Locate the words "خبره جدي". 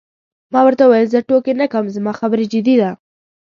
2.19-2.75